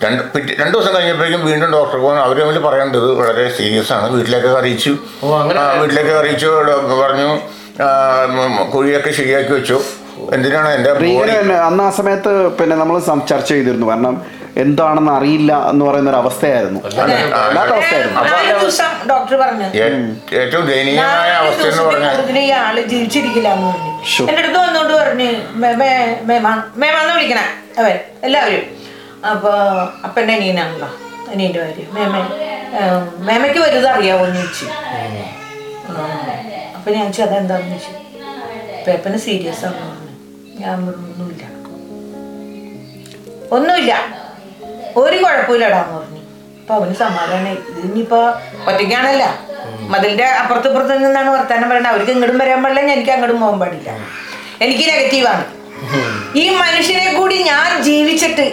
രണ്ട് 0.05 0.23
പിറ്റേ 0.35 0.53
രണ്ട് 0.61 0.73
ദിവസം 0.77 0.93
കഴിഞ്ഞപ്പോഴേക്കും 0.97 1.43
വീണ്ടും 1.49 1.69
ഡോക്ടർ 1.77 1.97
പോകുന്നു 2.05 2.21
അവർ 2.27 2.37
തമ്മിൽ 2.43 2.59
പറയേണ്ടത് 2.69 3.07
വളരെ 3.19 3.45
സീരിയസ് 3.57 3.93
ആണ്. 3.97 4.07
വീട്ടിലേക്ക് 4.15 4.49
അറിയിച്ചു. 4.61 4.93
വീട്ടിലേക്കൊക്കെ 5.23 5.79
വീട്ടിലേക്ക് 5.83 6.15
അറിയിച്ചു 6.21 6.47
പറഞ്ഞു. 7.03 7.29
കുഴിയൊക്കെ 8.73 9.11
ശരിയാക്കി 9.11 9.51
വെച്ചു. 9.51 9.81
എന്തിനാണ് 10.33 10.69
എന്റെ 10.69 11.53
അന്ന് 11.53 11.83
ആ 11.83 11.89
സമയത്ത് 11.89 12.51
പിന്നെ 12.51 12.75
നമ്മൾ 12.75 12.99
ചർച്ച 12.99 13.49
ചെയ്തിരുന്നു. 13.49 13.87
കാരണം 13.87 14.21
എന്താണെന്ന് 14.57 15.11
അറിയില്ല 15.11 15.69
എന്ന് 15.69 15.85
പറയുന്ന 15.85 16.09
ഒരു 16.09 16.17
അവസ്ഥയായിരുന്നു. 16.17 16.79
ഏറ്റവും 20.33 20.65
ദയനീയമായ 20.65 21.31
അവസ്ഥ 21.31 21.67
എന്ന് 21.67 21.83
പറഞ്ഞാൽ 21.83 22.53
ആൾ 22.53 22.81
ജീവിച്ചിരിക്കില്ല 22.81 23.49
എന്ന് 23.49 23.67
പറഞ്ഞു. 23.67 24.03
ശോ. 24.05 24.25
എന്റെ 24.25 24.41
അടുത്ത് 24.41 24.57
വന്നോണ്ട് 24.57 24.93
പറഞ്ഞു 24.93 25.31
"മേ- 25.55 25.75
മേ- 25.75 26.23
മേമ 26.23 26.63
മേമാന്ന് 26.75 27.13
വിളിക്കണേ? 27.13 27.43
എല്ലാവരും. 28.23 28.63
അപ്പൊ 29.29 29.49
അപ്പന്റെ 30.03 30.33
അനിയനാണല്ലോ 30.33 30.89
അനിയന്റെ 31.31 31.59
ഭാര്യ 31.59 31.83
മേമ 31.91 32.27
മേമയ്ക്ക് 33.17 33.59
വലുത് 33.59 33.87
അറിയാവോന്ന് 33.87 34.35
ചോദിച്ചു. 34.35 34.65
അപ്പൊ 36.85 36.93
ഞാൻ 36.95 37.05
ചോദിച്ചു 37.05 37.21
അതെന്താന്ന് 37.25 37.75
വെച്ചു 37.75 37.91
പേപ്പന് 38.85 39.17
സീരിയസ് 39.23 39.63
ആവുന്നു 39.67 40.09
ഞാൻ 40.59 40.73
ഒന്നുമില്ല. 40.89 41.43
ഒന്നുമില്ല? 43.55 43.93
ഒരു 45.01 45.15
കുഴപ്പമില്ലടാന്ന് 45.23 45.93
പറഞ്ഞു. 45.95 46.21
അപ്പൊ 46.59 46.73
അവന് 46.79 46.93
സമാധാനം 47.01 47.47
ഇതിനിപ്പോ 47.79 48.19
ഒറ്റയ്ക്കാണല്ല. 48.69 49.23
മതിലിന്റെ 49.93 50.27
അപ്പുറത്ത് 50.41 50.69
ഇപ്പുറത്ത് 50.71 50.97
നിന്നാണ് 51.05 51.31
വർത്താനം 51.37 51.67
പറയുന്നത് 51.71 51.91
അവർക്ക് 51.93 52.11
ഇങ്ങോട്ടും 52.15 52.37
വരാൻ 52.43 52.61
പാടില്ല 52.65 52.91
എനിക്ക് 52.97 53.13
അങ്ങോട്ടും 53.15 53.39
പോകാൻ 53.45 53.57
പാടില്ല. 53.63 53.89
എനിക്ക് 54.65 54.85
നെഗറ്റീവാണ് 54.91 55.45
ഈ 56.41 56.45
മനുഷ്യനെ 56.63 57.07
കൂടി 57.17 57.37
ഞാൻ 57.51 57.69
ജീവിച്ചിട്ട് 57.87 58.45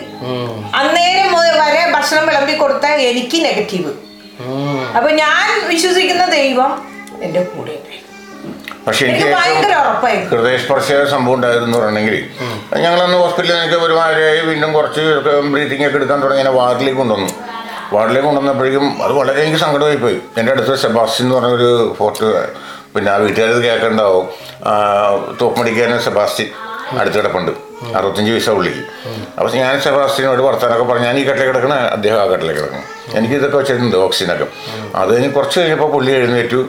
അന്നേരം 0.80 1.28
വരെ 1.64 1.82
ഭക്ഷണം 1.96 2.24
വിളമ്പി 2.30 2.56
കൊടുത്ത 2.62 2.86
എനിക്ക് 3.10 3.40
നെഗറ്റീവ് 3.48 3.92
അപ്പൊ 4.96 5.10
ഞാൻ 5.24 5.46
വിശ്വസിക്കുന്ന 5.72 6.24
ദൈവം 6.38 6.72
എന്റെ 7.26 7.42
കൂടെ 7.52 7.74
ഉണ്ട്. 7.80 7.98
പക്ഷെ 8.86 9.02
എനിക്ക് 9.06 9.26
ഹൃദയസ്പർശിയുടെ 10.32 11.06
സംഭവം 11.14 11.34
ഉണ്ടായിരുന്നു 11.36 11.76
പറഞ്ഞെങ്കിൽ. 11.82 12.16
ഞങ്ങളന്ന് 12.84 13.16
ഹോസ്പിറ്റലിൽ 13.22 13.54
നിന്നൊക്കെ 13.54 13.86
ഒരുമാതിരി 13.86 14.24
വീണ്ടും 14.50 14.70
കുറച്ച് 14.78 15.04
ബ്രീത്തിങ് 15.52 15.86
ഒക്കെ 15.88 15.98
എടുക്കാൻ 16.00 16.18
തുടങ്ങി. 16.24 16.42
ഞാൻ 16.42 16.54
വാർഡിലേക്ക് 16.62 17.00
കൊണ്ടുവന്നു. 17.02 17.30
വാർഡിലേക്ക് 17.94 18.26
കൊണ്ടുവന്നപ്പോഴേക്കും 18.28 18.86
അത് 19.04 19.12
വളരെ 19.20 19.40
എനിക്ക് 19.44 19.60
സങ്കടമായി 19.64 19.98
പോയി 20.04 20.18
എന്റെ 20.38 20.52
അടുത്ത് 20.52 20.74
സെബാസ്റ്റ്യൻ 20.84 21.26
എന്ന് 21.26 21.36
പറഞ്ഞൊരു 21.38 21.70
ഫോർട്ട് 21.98 22.28
പിന്നെ 22.94 23.10
ആ 23.12 23.16
വീട്ടുകാരത് 23.24 23.60
കേൾക്കണ്ടാവും. 23.66 24.26
തോപ്പടിക്കാനും 25.40 26.00
സെബാസ്റ്റ്യൻ 26.06 26.48
അടുത്ത് 27.00 27.16
കിടപ്പുണ്ട്. 27.18 27.52
അറുപത്തഞ്ച് 27.98 28.30
വയസ്സ 28.32 28.50
ഉള്ളിക്ക് 28.58 28.82
അപ്പോൾ 29.36 29.50
ഞാൻ 29.60 29.74
സെബാസ്റ്റിനോട് 29.86 30.42
വർത്താനൊക്കെ 30.48 30.84
പറഞ്ഞു 30.90 31.06
ഞാൻ 31.08 31.16
ഈ 31.20 31.22
കട്ടിൽ 31.28 31.44
കിടക്കണ. 31.46 31.74
അദ്ദേഹം 31.96 32.18
ആ 32.22 32.26
കട്ടിൽ 32.32 32.48
കിടക്കണം 32.58 32.84
എനിക്ക് 33.18 33.34
ഇതൊക്കെ 33.38 33.56
വെച്ചിട്ടുണ്ട് 33.60 33.96
ഓക്സിജനൊക്കെ. 34.06 34.46
അത് 35.00 35.10
കഴിഞ്ഞ് 35.12 35.30
കുറച്ച് 35.38 35.56
കഴിഞ്ഞപ്പോൾ 35.60 35.90
പുള്ളി 35.94 36.12
എഴുന്നേറ്റു. 36.18 36.60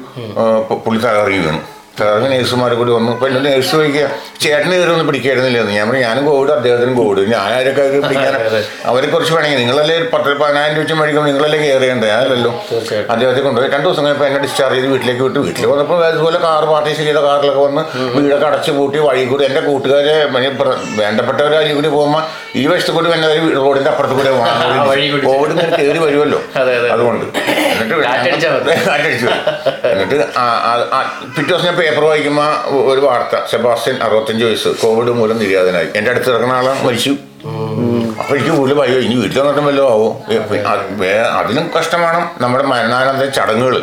പുള്ളി 0.85 1.01
തകറി 1.05 1.37
വീണു. 1.45 1.61
തകർന്ന് 1.93 2.29
നേഴ്സുമാരെ 2.31 2.75
കൂടി 2.77 2.91
വന്നു. 2.91 3.11
അപ്പം 3.13 3.27
എന്റെ 3.29 3.39
നേഴ്സ് 3.45 3.71
ചോദിക്കുക 3.73 4.05
ചേട്ടന് 4.43 4.71
കയറി 4.73 5.03
പിടിക്കായിരുന്നില്ലെന്ന് 5.09 5.73
ഞാൻ 5.75 5.85
പറഞ്ഞു 5.87 6.01
ഞാനും 6.05 6.23
കോവിഡ് 6.27 6.51
അദ്ദേഹത്തിനും 6.55 6.95
കോവിഡ് 6.99 7.21
ഞാൻ 7.31 7.41
ആരൊക്കെ 7.49 7.83
പിടിക്കാൻ 8.05 8.33
അവരെ 8.89 9.07
കുറച്ച് 9.07 9.33
വേണമെങ്കിൽ 9.35 9.59
നിങ്ങളല്ലേ 9.61 9.97
പത്ത് 10.13 10.33
പതിനായിരം 10.41 10.75
രൂപ 10.79 10.97
മേടിക്കുമ്പോൾ 10.99 11.29
നിങ്ങളല്ലേ 11.29 11.59
കെയർ 11.63 11.81
ചെയ്യണ്ടേ 11.83 12.09
അതല്ലല്ലോ 12.15 12.51
അദ്ദേഹത്തെ 13.13 13.41
കൊണ്ടുപോയി. 13.41 13.69
രണ്ട് 13.73 13.85
ദിവസം 13.85 14.01
കഴിഞ്ഞപ്പോൾ 14.01 14.27
എന്നെ 14.29 14.39
ഡിസ്ചാർജ് 14.45 14.77
ചെയ്ത് 14.77 14.89
വീട്ടിലേക്ക് 14.93 15.23
വിട്ടു. 15.27 15.39
വീട്ടിൽ 15.47 15.67
വന്നപ്പോൾ 15.73 15.99
അതുപോലെ 16.07 16.39
കാർ 16.43 16.65
പാർട്ടീഷൻ 16.71 17.03
ചെയ്ത 17.03 17.21
കാറിലൊക്കെ 17.27 17.61
വന്ന് 17.61 17.83
വീടൊക്കെ 18.15 18.47
അടച്ചു 18.49 18.73
പൂട്ടി 18.77 18.99
വഴി 19.07 19.23
കൂടി 19.25 19.45
എന്റെ 19.49 19.61
കൂട്ടുകാരെ 19.67 20.15
വേണ്ടപ്പെട്ടവരെ 20.99 21.55
വഴി 21.57 21.73
കൂടി 21.73 21.91
പോകുമ്പോൾ 21.91 22.23
ഈ 22.55 22.65
വശത്ത് 22.67 22.93
കൂടി 22.97 23.09
വന്നവർ 23.09 23.37
റോഡിന്റെ 23.59 23.91
അപ്പുറത്ത് 23.93 24.15
കൂടി 24.19 24.29
പോകണം 24.31 25.23
കോവിഡ് 25.27 25.53
കയറി 25.77 25.99
വരുമല്ലോ 26.05 26.41
അതെ, 26.61 26.73
അതെ. 26.79 26.89
അതുകൊണ്ട്. 26.95 27.25
എന്നിട്ട് 27.73 27.95
കാറ്റടിച്ചാ. 28.03 29.31
എന്നിട്ട് 29.91 30.17
പിറ്റേ 31.35 31.49
ദിവസം 31.49 31.65
ഞാൻ 31.67 31.75
പേപ്പർ 31.83 32.03
വായിക്കുമ്പോൾ 32.03 32.51
ഒരു 32.91 33.01
വാർത്ത. 33.05 33.35
സെബാസ്റ്റ്യൻ 33.51 33.97
അറുപത്തഞ്ച് 34.03 34.45
വയസ്സ്. 34.45 34.69
കോവിഡ് 34.83 35.11
മൂലം 35.19 35.37
നിര്യാതനായി. 35.39 35.87
എന്റെ 35.95 36.11
അടുത്ത് 36.11 36.29
കിടക്കുന്ന 36.29 36.53
ആളെ 36.53 36.73
മരിച്ചു. 36.83 37.13
അപ്പൊ 38.19 38.35
എനിക്ക് 38.35 38.53
കൂടുതൽ 38.57 38.75
ഭയോ 38.79 38.99
ഇനി 38.99 39.15
വീട്ടിൽ 39.21 39.39
വന്നിട്ടും 39.39 39.65
വല്ലതും 39.65 39.91
ആവോ. 39.91 40.07
അതിനും 41.39 41.71
കഷ്ടമാണ് 41.79 42.29
നമ്മുടെ 42.41 42.63
മരണാനന്തര 42.63 43.29
ചടങ്ങുകൾ 43.29 43.75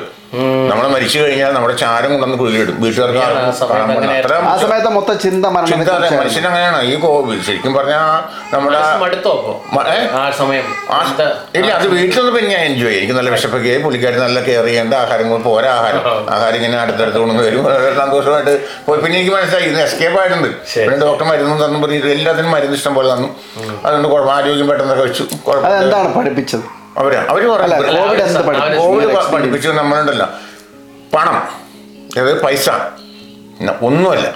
നമ്മൾ 0.71 0.85
മരിച്ചു 0.95 1.17
കഴിഞ്ഞാൽ 1.23 1.51
നമ്മുടെ 1.55 1.75
ചാരം 1.83 2.11
കൊണ്ടുവന്ന് 2.13 2.37
കുഴിയിടും 2.41 2.77
വീട്ടുകാർക്ക് 2.83 3.23
ആ 4.51 4.53
സമയത്ത് 4.63 4.91
മൊത്തം 4.97 5.17
ചിന്ത. 5.25 5.45
മനുഷ്യൻ 5.57 6.45
അങ്ങനെയാണ്. 6.51 6.81
ഈ 6.91 6.95
കോവിഡ് 7.05 7.43
ശരിക്കും 7.49 7.73
പറഞ്ഞാൽ 7.79 8.05
നമ്മുടെ 8.55 8.79
ഇല്ല 11.59 11.71
അത് 11.79 11.87
വീട്ടിലൊന്നും 11.95 12.35
പിന്നെ 12.37 12.49
ഞാൻ 12.55 12.63
എൻജോയ് 12.71 12.97
എനിക്ക് 13.01 13.17
നല്ല 13.19 13.31
വിശപ്പൊക്കെ 13.37 13.75
പുള്ളിക്കാരി 13.85 14.19
നല്ല 14.27 14.39
കെയർ 14.49 14.67
ചെയ്യേണ്ട 14.71 14.95
ആഹാരങ്ങൾ 15.03 15.43
പോരാ 15.51 15.71
ആഹാരം. 15.79 16.03
ആഹാരം 16.37 16.57
ഇങ്ങനെ 16.61 16.79
അടുത്തടുത്ത് 16.85 17.19
കൊണ്ടു 17.23 17.43
വരും 17.49 17.65
സന്തോഷമായിട്ട് 18.03 18.55
പോയി. 18.89 19.01
പിന്നെ 19.05 19.17
എനിക്ക് 19.21 19.35
മനസ്സിലായി 19.37 19.69
ഇന്ന് 19.71 19.83
എസ്കേപ്പ് 19.89 20.19
ആയിട്ടുണ്ട്. 20.23 20.51
പിന്നെ 20.75 20.99
ഡോക്ടർ 21.07 21.25
മരുന്നും 21.33 21.59
തന്നു 21.65 21.81
പറഞ്ഞു 21.87 22.13
എല്ലാത്തിനും 22.17 22.53
മരുന്ന് 22.57 22.77
ഇഷ്ടം 22.81 22.95
പോലെ 22.99 23.09
തന്നു. 23.15 23.31
അതുകൊണ്ട് 23.87 24.09
കുഴപ്പം 24.13 24.35
ആരോഗ്യം 24.37 24.69
പെട്ടെന്നൊക്കെ 24.73 25.07
വെച്ചു. 25.09 25.25
കുഴപ്പമില്ല. 25.47 25.77
അതെന്താണ് 25.79 26.11
പഠിപ്പിച്ചത്? 26.19 26.67
അവർ 27.01 27.15
അവർ 27.15 27.47
കോവിഡ് 27.97 28.43
പഠിപ്പിച്ചു? 28.47 28.79
കോവിഡ് 28.79 29.03
നിങ്ങളുടെ 29.45 29.69
പ- 29.69 29.73
നമ്മളുണ്ടല്ല 29.73 30.39
പണം. 31.17 31.37
അതായത് 32.21 32.43
പൈസ. 32.43 32.71
ഒന്നുമല്ല. 33.83 34.35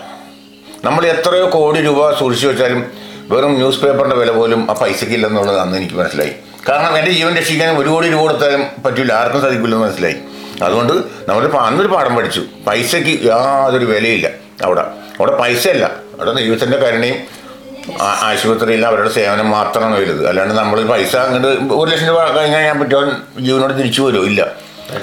നമ്മൾ 0.85 1.06
എത്രയോ 1.06 1.50
കോടി 1.50 1.80
രൂപ 1.80 2.18
സൂക്ഷിച്ചു 2.18 2.47
വെച്ചാലും 2.49 2.92
വെറും 3.28 3.54
ന്യൂസ് 3.54 3.80
പേപ്പറിന്റെ 3.80 4.16
വില 4.16 4.30
പോലും 4.30 4.71
ആ 4.71 4.75
പൈസയ്ക്ക് 4.75 5.14
ഇല്ലെന്നുള്ളത് 5.14 5.59
അന്ന് 5.59 5.78
എനിക്ക് 5.78 5.94
മനസ്സിലായി. 5.94 6.33
കാരണം 6.68 6.99
എന്റെ 6.99 7.11
ജീവൻ 7.11 7.37
രക്ഷിക്കാൻ 7.37 7.76
ഒരു 7.76 7.88
കോടി 7.88 8.11
രൂപ 8.11 8.21
കൊടുത്താലും 8.21 8.66
പറ്റില്ല 8.85 9.12
ആർക്കും 9.12 9.40
സാധിക്കില്ലെന്ന് 9.40 9.87
മനസ്സിലായി. 9.87 10.16
അതുകൊണ്ട് 10.62 10.92
നമ്മൾ 11.28 11.59
അന്നൊരു 11.59 11.88
പാഠം 11.88 12.16
പഠിച്ചു. 12.16 12.42
പൈസയ്ക്ക് 12.66 13.25
യാതൊരു 13.26 13.85
വിലയില്ല 13.85 14.30
അവിടെ. 14.62 14.80
അവിടെ 15.18 15.37
പൈസയല്ല. 15.37 15.85
അവിടെ 15.85 16.33
ദൈവത്തിന്റെ 16.33 16.76
കരുണയും 16.76 17.43
ആശുപത്രിയിൽ 18.02 18.86
അവരുടെ 18.86 19.10
സേവനം 19.10 19.50
മാത്രമാണ് 19.50 19.94
വരുന്നത് 20.00 20.28
അല്ലാണ്ട് 20.28 20.54
നമ്മൾ 20.54 20.86
പൈസ 20.86 21.16
അങ്ങോട്ട് 21.16 21.48
ഒരു 21.80 21.90
ലക്ഷം 21.90 22.06
രൂപ 22.08 22.20
കഴിഞ്ഞാൽ 22.38 22.62
ഞാൻ 22.62 22.80
പറ്റുമോ 22.80 23.02
ജീവനോട് 23.40 23.78
തിരിച്ചു 23.78 24.02
വരുമോ 24.02 24.24
ഇല്ല. 24.24 24.42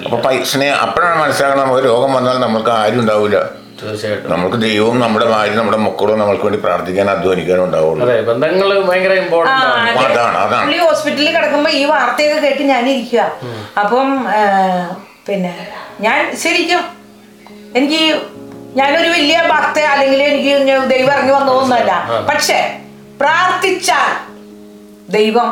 അപ്പൊ 0.06 0.18
പൈസനെ 0.18 0.70
അപ്പോഴാണ് 0.70 1.22
മനസ്സിലാക്കണം 1.22 1.64
നമുക്ക് 1.64 1.84
രോഗം 1.86 2.14
വന്നാൽ 2.14 2.38
നമുക്ക് 2.38 2.70
ആരും 2.70 3.00
ഉണ്ടാവില്ല 3.00 3.38
തീർച്ചയായിട്ടും. 3.82 4.32
നമുക്ക് 4.32 4.58
ദൈവവും 4.62 5.00
നമ്മുടെ 5.00 5.26
ഭാര്യ 5.26 5.54
നമ്മുടെ 5.60 5.78
മക്കളും 5.78 6.20
നമ്മൾക്ക് 6.20 6.44
വേണ്ടി 6.44 6.60
പ്രാർത്ഥിക്കാൻ 6.60 7.10
അധ്വാനിക്കാനും 7.10 7.64
ഉണ്ടാവുള്ളൂ. 7.64 8.06
ഭയങ്കര 8.90 9.14
ആണ്. 9.40 9.92
അതാണ്, 10.06 10.38
അതാണ്. 10.38 10.78
ഹോസ്പിറ്റലിൽ 10.78 11.32
കിടക്കുമ്പോ 11.38 11.72
ഈ 11.72 11.86
വാർത്തയൊക്കെ 11.86 12.48
കേട്ട് 12.48 12.64
ഞാൻ 12.64 12.90
ഇരിക്കുക 12.90 13.24
അപ്പം 13.84 14.10
പിന്നെ 15.28 15.54
ഞാൻ 16.02 16.20
ശരിക്കും 16.44 16.84
എനിക്ക് 17.76 18.04
ഞാനൊരു 18.76 19.10
വലിയ 19.10 19.38
ഭക്ത 19.52 19.80
അല്ലെങ്കിൽ 19.80 20.24
എനിക്ക് 20.24 20.90
ദൈവം 20.90 21.12
ഇറങ്ങി 21.14 21.34
വന്നതൊന്നുമല്ല. 21.34 21.92
പക്ഷെ 22.30 22.60
പ്രാർത്ഥിച്ചാൽ 23.22 24.12
ദൈവം 25.12 25.50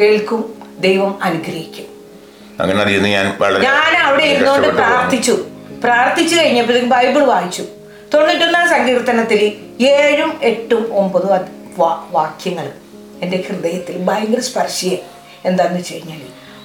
കേൾക്കും 0.00 0.42
ദൈവം 0.78 1.12
അനുഗ്രഹിക്കും. 1.22 1.86
അങ്ങനെ 2.60 2.80
അറിയുന്ന 2.82 3.08
ഞാൻ 3.08 3.26
വളരെ 3.40 3.62
ഞാൻ 3.64 3.96
അവിടെ 3.96 4.24
ഇരുന്നുകൊണ്ട് 4.24 4.68
പ്രാർത്ഥിച്ചു. 4.68 5.34
പ്രാർത്ഥിച്ചു 5.84 6.34
കഴിഞ്ഞപ്പോഴേക്കും 6.36 6.90
ബൈബിൾ 6.90 7.24
വായിച്ചു. 7.24 7.64
തൊണ്ണൂറ്റൊന്നാം 8.14 8.68
സങ്കീർത്തനത്തിൽ 8.68 9.42
ഏഴും 9.84 10.38
എട്ടും 10.42 10.94
ഒമ്പതും 10.94 11.30
വാക്യങ്ങൾ 12.08 12.72
എന്റെ 13.22 13.44
ഹൃദയത്തിൽ 13.48 13.96
ഭയങ്കര 13.98 14.40
സ്പർശിയെ 14.40 14.96
എന്താന്ന് 15.44 15.78
വെച്ച് 15.78 15.94
കഴിഞ്ഞാൽ 15.94 16.22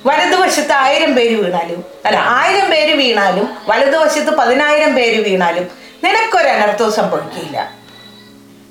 വലതുവശത്ത് 0.08 0.74
ആയിരം 0.84 1.12
പേര് 1.18 1.36
വീണാലും 1.42 1.80
അല്ല 2.08 2.18
ആയിരം 2.40 2.68
പേര് 2.74 2.94
വീണാലും 3.02 3.48
വലതുവശത്ത് 3.70 4.32
പതിനായിരം 4.40 4.92
പേര് 4.98 5.20
വീണാലും 5.28 5.68
നിനക്കൊരു 6.06 6.50
അനർത്ഥവും 6.56 6.94
സംഭവിക്കില്ല. 7.00 7.58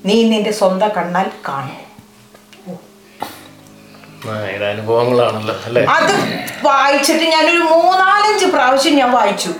നീ 0.07 0.17
നിന്റെ 0.31 0.51
സ്വന്തം 0.59 0.91
കണ്ണാൽ 0.97 1.27
കാണും. 1.47 1.79
അനുഭവങ്ങളാണല്ലോ 4.71 5.53
അത് 5.95 6.13
വായിച്ചിട്ട് 6.67 7.25
ഞാനൊരു 7.35 7.63
മൂന്നാലഞ്ച് 7.71 8.45
പ്രാവശ്യം 8.55 8.93
ഞാൻ 9.01 9.09
വായിച്ചു. 9.17 9.51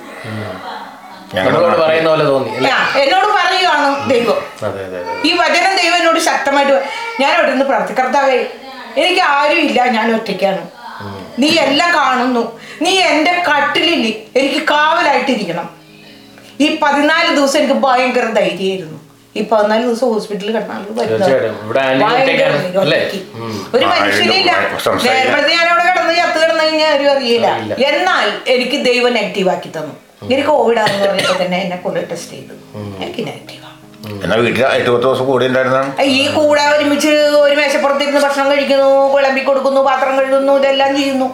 ഞങ്ങളുടെ 1.35 1.77
പറയുന്ന 1.83 2.09
പോലെ 2.09 2.25
തോന്നി 2.31 2.51
എന്നോട് 3.01 3.27
പറയുവാണ് 3.37 3.89
ദൈവം. 4.11 4.39
ഈ 5.29 5.31
വചനം 5.41 5.73
ദൈവം 5.81 5.97
എന്നോട് 5.99 6.19
ശക്തമായിട്ട് 6.29 6.77
ഞാൻ 7.21 7.31
അവിടെ 7.37 7.49
നിന്ന് 7.51 7.65
പ്രാർത്ഥിക്കർത്താവേ 7.71 8.39
എനിക്ക് 9.01 9.23
ആരും 9.35 9.61
ഇല്ല 9.67 9.79
ഞാൻ 9.97 10.07
ഒറ്റയ്ക്കാണ്. 10.17 10.63
നീ 11.39 11.57
എല്ലാം 11.59 11.93
കാണുന്നു. 11.95 12.59
നീ 12.81 12.91
എന്റെ 12.99 13.31
കട്ടിലിൽ 13.31 14.13
എനിക്ക് 14.39 14.67
കാവലായിട്ടിരിക്കണം. 14.67 15.69
ഈ 16.61 16.79
പതിനാല് 16.81 17.35
ദിവസം 17.35 17.59
എനിക്ക് 17.59 17.73
ഭയങ്കര 17.73 18.25
ധൈര്യമായിരുന്നു. 18.25 18.99
ഈ 19.35 19.47
പതിനാല് 19.51 19.85
ദിവസം 19.85 20.07
ഹോസ്പിറ്റലിൽ? 20.13 20.57
ഉം. 23.33 23.67
ഒരു 23.73 23.85
മനുഷ്യനില്ല. 23.85 24.51
നേരത്തെ 25.03 25.49
ഞാൻ 25.49 25.69
അവിടെ 25.69 25.83
കിടന്ന് 25.83 26.15
ചത്ത് 26.15 26.43
കിടന്നു 26.43 26.63
കഴിഞ്ഞാൽ 26.63 26.93
ആരും 26.93 27.11
അറിയില്ല. 27.11 27.47
അറിയില്ല. 27.47 27.73
എന്നാൽ 27.73 28.31
എനിക്ക് 28.47 28.85
ദൈവം 28.85 29.13
നെഗറ്റീവ് 29.13 29.49
ആക്കി 29.49 29.69
തന്നു. 29.77 29.93
എനിക്ക് 30.25 30.47
കോവിഡ് 30.47 30.77
ആണെന്ന് 30.77 31.07
പറഞ്ഞപ്പോൾ 31.07 31.45
തന്നെ 31.45 31.61
എന്നെ 31.61 31.75
കൊണ്ട് 31.75 32.09
ടെസ്റ്റ് 32.11 32.31
ചെയ്തു. 32.31 32.53
എനിക്ക് 33.03 33.27
നെഗറ്റീവാണ് 33.27 33.73
എന്നാ 34.23 34.35
വീട്ടിൽ 34.45 34.63
എട്ട് 34.77 34.89
പത്ത് 34.93 35.05
ദിവസം 35.05 35.25
കൂടി 35.31 35.45
ഉണ്ടായിരുന്നാണ് 35.49 35.89
ഈ 36.19 36.23
കൂടെ 36.37 36.63
ഒരുമിച്ച് 36.75 37.11
ഒരു 37.43 37.53
മേശപ്പുറത്തിരുന്ന് 37.59 38.21
ഭക്ഷണം 38.25 38.47
കഴിക്കുന്നു 38.51 38.89
വിളമ്പി 39.13 39.41
കൊടുക്കുന്നു 39.49 39.81
പാത്രം 39.89 40.13
കഴുകുന്നു 40.19 40.53
ഇതെല്ലാം 40.61 40.91
ചെയ്യുന്നു. 40.99 41.27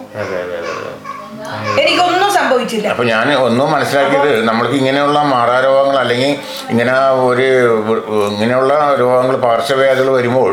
എനിക്കൊന്നും 1.82 2.28
സംഭവിച്ചില്ല. 2.36 2.86
അപ്പൊ 2.92 3.04
ഞാൻ 3.12 3.28
ഒന്നും 3.46 3.68
മനസ്സിലാക്കിയത് 3.74 4.32
നമ്മൾക്ക് 4.48 4.76
ഇങ്ങനെയുള്ള 4.80 5.18
മാറാരോഗങ്ങൾ 5.34 5.96
അല്ലെങ്കിൽ 6.02 6.32
ഇങ്ങനെ 6.72 6.92
ഒരു 7.30 7.46
ഇങ്ങനെയുള്ള 8.34 8.74
രോഗങ്ങൾ 9.02 9.36
പാർശ്വവേദകൾ 9.46 10.10
വരുമ്പോൾ 10.18 10.50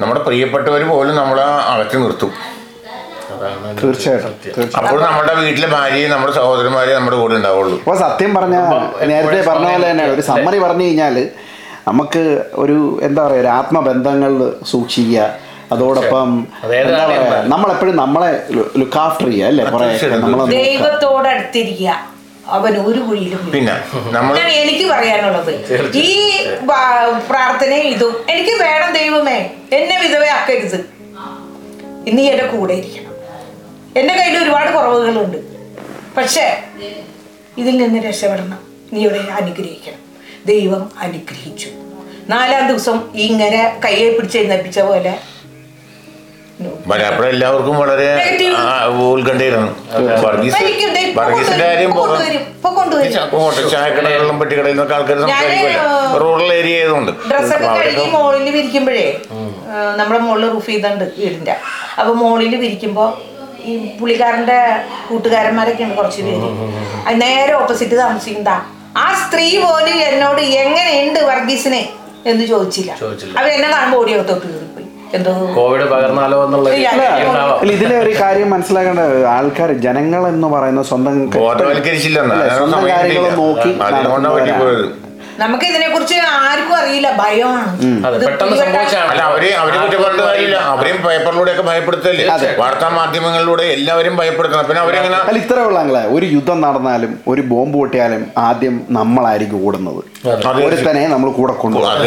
നമ്മുടെ 0.00 0.22
പ്രിയപ്പെട്ടവർ 0.28 0.82
പോലും 0.92 1.14
നമ്മളെ 1.20 1.46
അകറ്റി 1.72 1.98
നിർത്തും. 2.04 2.32
അതാണ് 3.34 3.68
തീർച്ചയായിട്ടും 3.82 4.76
അപ്പോൾ 4.80 4.98
നമ്മുടെ 5.06 5.34
വീട്ടിലെ 5.42 5.68
ഭാര്യയും 5.76 6.10
നമ്മുടെ 6.14 6.32
സഹോദരന്മാരെയും 6.40 6.98
നമ്മുടെ 7.00 7.18
കൂടെ 7.22 7.34
ഉണ്ടാവുള്ളൂ. 7.40 7.76
അപ്പോൾ 7.84 7.98
സത്യം 8.04 8.32
പറഞ്ഞ 8.38 8.56
നേരത്തെ 9.12 9.40
പറഞ്ഞ 9.50 9.68
പോലെ 9.74 9.86
തന്നെ 9.92 10.06
ഒരു 10.14 10.24
സമ്മറി 10.30 10.60
പറഞ്ഞു 10.66 10.86
കഴിഞ്ഞാൽ 10.88 11.16
നമുക്ക് 11.90 12.44
ഒരു 12.54 13.00
എന്താ 13.02 13.26
പറയുക 13.26 13.40
ഒരു 13.40 13.46
ആത്മബന്ധങ്ങൾ 13.46 14.32
സൂക്ഷിക്കുക. 14.66 15.34
അതോടൊപ്പം 15.72 16.46
എന്താ 16.64 17.06
പറയാ. 17.06 17.42
നമ്മളെപ്പോഴും 17.46 17.96
നമ്മളെ 17.96 18.30
ലുക്ക് 18.78 18.98
ആഫ്റ്റർ 18.98 19.30
ചെയ്യുക 19.30 19.46
അല്ലേ? 19.46 19.64
കുറെ 19.64 19.86
അവൻ 22.46 22.72
ഒരു 22.86 23.00
കുഴിയിലും. 23.00 23.50
പിന്നെ 23.50 23.74
നമ്മൾ 24.10 24.38
എനിക്ക് 24.38 24.86
പറയാനുള്ളത് 24.92 25.52
ഈ 25.96 26.08
പ്രാർത്ഥനയും 27.30 27.86
ഇതും 27.94 28.14
എനിക്ക് 28.28 28.54
വേണം 28.62 28.92
ദൈവമേ 28.92 29.38
എന്നെ 29.72 29.96
വിധവയാക്കരുത്. 30.02 30.78
നീ 32.06 32.22
എന്റെ 32.30 32.46
കൂടെ 32.46 32.74
ഇരിക്കണം. 32.74 33.12
എന്റെ 33.96 34.14
കയ്യിൽ 34.14 34.42
ഒരുപാട് 34.42 34.70
കുറവുകളുണ്ട്. 34.74 35.38
പക്ഷേ 36.16 36.46
ഇതിൽ 37.58 37.76
നിന്ന് 37.82 38.00
രക്ഷപ്പെടണം. 38.08 38.58
നീ 38.92 39.00
ഇവിടെ 39.00 39.20
അനുഗ്രഹിക്കണം. 39.40 40.02
ദൈവം 40.46 40.90
അനുഗ്രഹിച്ചു. 40.98 41.68
നാലാം 42.32 42.64
ദിവസം 42.70 42.96
ഇങ്ങനെ 43.26 43.60
കയ്യെ 43.84 44.08
പിടിച്ച് 44.16 44.38
എഴുന്നേപ്പിച്ച 44.40 44.80
പോലെ. 44.88 45.12
അപ്പോൾ 47.10 47.26
എല്ലാവർക്കും 47.32 47.74
വളരെ 47.82 48.06
ഉത്കണ്ഠയിലാണ്. 48.14 48.72
ഉത്കണ്ഠയായിരുന്നു 49.12 49.70
വർഗീസ് 50.24 50.56
വർഗീസിന്റെ 51.18 51.64
കാര്യം 51.68 51.92
ചായക്കടകളിലും 53.74 54.36
പെട്ടിക്കടയിൽ 54.40 54.74
നിന്നൊക്കെ 54.74 54.94
ആൾക്കാർ 54.96 55.16
സംസാരിക്കുമല്ലോ 55.22 55.84
റൂറൽ 56.22 56.50
ഏരിയ 56.58 56.80
ആയതുകൊണ്ട്. 56.80 57.12
ഡ്രസ്സൊക്കെ 57.30 57.66
അപ്പൊ 57.68 57.78
കഴുകി 57.80 58.04
മോളിൽ 58.16 58.46
വിരിക്കുമ്പോഴേ 58.56 59.06
നമ്മുടെ 60.00 60.20
മോളിൽ 60.26 60.46
റൂഫ് 60.56 60.70
ചെയ്തുണ്ട് 60.72 61.06
വീടിന്റെ. 61.20 61.54
അപ്പൊ 62.00 62.12
മോളിൽ 62.24 62.54
വിരിക്കുമ്പോ 62.64 63.06
ഈ 63.70 63.72
പുള്ളിക്കാരന്റെ 64.00 64.58
കൂട്ടുകാരന്മാരൊക്കെ 65.08 65.82
ഉണ്ട് 65.86 65.96
കുറച്ച് 66.00 66.20
പേര്. 66.28 66.50
നേരെ 67.24 67.54
ഓപ്പോസിറ്റ് 67.62 67.96
താമസിക്കുന്നതാ. 68.02 68.58
ആ 69.04 69.06
സ്ത്രീ 69.22 69.48
പോലും 69.64 69.96
എന്നോട് 70.10 70.42
എങ്ങനെയുണ്ട് 70.62 71.20
വർഗീസിനെ? 71.30 71.82
എന്ന് 72.30 72.44
ചോദിച്ചില്ല. 72.52 72.92
ചോദിച്ചില്ല. 73.02 73.34
അവ 73.40 73.46
എന്നെ 73.56 73.68
കാണുമ്പോൾ 73.74 73.98
ഓടി 74.02 74.12
അകത്തോട്ട് 74.16 74.46
കയറിപ്പോയി 74.46 74.86
എന്തോ 75.16 75.30
കോവിഡ് 75.58 75.86
പകർന്നാലോ 75.92 76.38
എന്നുള്ള 76.46 76.68
ഉണ്ടാവാം. 76.74 77.60
അല്ല 77.60 77.70
ഇതിലെ 77.76 77.96
ഒരു 78.04 78.12
കാര്യം 78.22 78.50
മനസ്സിലാക്കേണ്ട 78.54 79.04
ആൾക്കാർ 79.36 79.70
ജനങ്ങൾ 79.86 80.22
എന്ന് 80.32 80.48
പറയുന്ന 80.54 80.82
സ്വന്തം 80.90 81.14
ബോധവൽക്കരിച്ചില്ലെന്ന്? 81.36 82.34
അല്ലേ, 82.34 82.46
അതിനുള്ള 82.46 82.58
സ്വന്തം 82.60 82.80
സമയം 82.80 82.96
കാര്യങ്ങൾ 82.96 83.24
കിട്ടിയില്ല. 83.24 83.40
നോക്കി 83.42 83.70
അതുകൊണ്ടാണ് 84.00 84.34
പറ്റി 84.36 84.52
പോയത്. 84.62 84.84
നമുക്ക് 85.42 85.66
ഇതിനെ 85.72 85.88
കുറിച്ച് 85.92 86.16
ആർക്കും 86.46 86.74
അറിയില്ല. 86.78 87.08
ഭയമാണ്. 87.20 87.68
അതെ 88.06 88.16
ഇത് 88.18 88.24
പെട്ടെന്ന് 88.28 88.56
സംഭവിച്ചാണ്. 88.62 89.10
അല്ല 89.12 89.22
അവർ 89.30 89.44
അവരെ 89.60 89.89
അവരെയും 90.72 90.98
പേപ്പറിലൂടെ 91.06 91.50
ഒക്കെ 91.54 91.64
ഭയപ്പെടുത്തല്ലേ? 91.68 92.24
അതെ. 92.34 92.48
വാർത്താ 92.60 92.88
മാധ്യമങ്ങളിലൂടെ 92.98 93.64
എല്ലാവരും 93.76 94.14
ഭയപ്പെടുത്തണം. 94.20 94.64
പിന്നെ 94.68 94.80
അവരെങ്ങനെ 94.84 95.16
അല്ല 95.28 95.38
ഇത്രേ 95.44 95.62
ഉള്ളങ്ങളെ 95.70 96.02
ഒരു 96.16 96.26
യുദ്ധം 96.34 96.58
നടന്നാലും 96.66 97.12
ഒരു 97.32 97.42
ബോംബ് 97.50 97.76
പൊട്ടിയാലും 97.80 98.22
ആദ്യം 98.46 98.74
നമ്മളായിരിക്കും 98.98 99.58
ഓടുന്നത്. 99.66 100.00
അതുപോലെ 100.48 100.64
ഒരുത്തനെ 100.68 101.02
നമ്മൾ 101.14 101.28
കൂടെ 101.38 101.54
കൊണ്ടുപോകും 101.62 102.06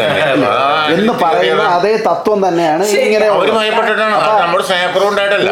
എന്ന് 0.96 1.14
പറയുന്ന 1.24 1.64
അതേ. 1.78 1.94
തത്വം 2.10 2.40
തന്നെയാണ് 2.48 2.84
ഇങ്ങനെ 3.06 3.26
അവർ 3.36 3.50
ഭയപ്പെട്ടിട്ടാണ്. 3.60 4.18
നമ്മുടെ 4.44 4.64
സ്നേഹക്കുറവുണ്ടായിട്ടല്ല 4.70 5.50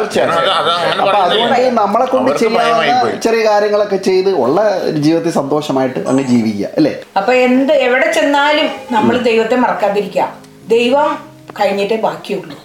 അപ്പൊ 1.04 1.18
അതുകൊണ്ട് 1.26 1.60
നമ്മളെ 1.82 2.06
കൊണ്ട് 2.14 2.32
ചെയ്യാവുന്ന 2.42 3.20
ചെറിയ 3.26 3.42
കാര്യങ്ങളൊക്കെ 3.50 4.00
ചെയ്ത് 4.10 4.32
ഉള്ള 4.44 4.58
ജീവിതത്തിൽ 5.06 5.34
സന്തോഷമായിട്ട് 5.42 6.00
അങ്ങ് 6.12 6.24
ജീവിക്കുക 6.32 6.68
അല്ലേ? 6.78 6.94
അപ്പൊ 7.20 7.32
എന്ത് 7.48 7.74
എവിടെ 7.88 8.08
ചെന്നാലും 8.18 8.70
നമ്മൾ 8.96 9.16
ദൈവത്തെ 9.30 9.56
മറക്കാതിരിക്കുക. 9.66 10.28
ദൈവം 10.76 11.10
കഴിഞ്ഞിട്ടേ 11.60 11.98
ബാക്കിയുള്ളൂ. 12.08 12.56